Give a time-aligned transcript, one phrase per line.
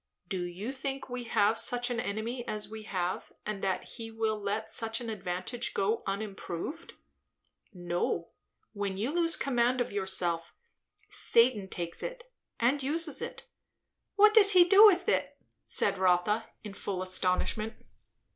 [0.29, 4.39] "Do you think we have such an enemy as we have, and that he will
[4.41, 6.93] let such an advantage go unimproved?
[7.71, 8.31] No;
[8.73, 10.55] when you lose command of yourself
[11.11, 13.43] Satan takes it, and uses it."
[14.15, 17.75] "What does he do with it?" said Rotha in full astonishment.